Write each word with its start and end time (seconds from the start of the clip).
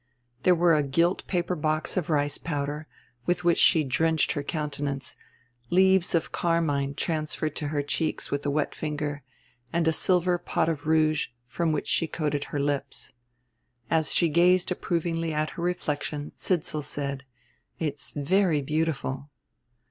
There 0.41 0.55
were 0.55 0.73
a 0.75 0.81
gilt 0.81 1.27
paper 1.27 1.55
box 1.55 1.95
of 1.95 2.09
rice 2.09 2.39
powder, 2.39 2.87
with 3.27 3.43
which 3.43 3.59
she 3.59 3.83
drenched 3.83 4.31
her 4.31 4.41
countenance, 4.41 5.15
leaves 5.69 6.15
of 6.15 6.31
carmine 6.31 6.95
transferred 6.95 7.55
to 7.57 7.67
her 7.67 7.83
cheeks 7.83 8.31
with 8.31 8.43
a 8.43 8.49
wet 8.49 8.73
finger, 8.73 9.21
and 9.71 9.87
a 9.87 9.93
silver 9.93 10.39
pot 10.39 10.69
of 10.69 10.87
rouge 10.87 11.27
from 11.45 11.71
which 11.71 11.85
she 11.87 12.07
coated 12.07 12.45
her 12.45 12.59
lips. 12.59 13.13
As 13.91 14.11
she 14.11 14.27
gazed 14.29 14.71
approvingly 14.71 15.33
at 15.35 15.51
her 15.51 15.61
reflection 15.61 16.31
Sidsall 16.35 16.81
said: 16.81 17.23
"It's 17.77 18.11
very 18.13 18.63
beautiful." 18.63 19.29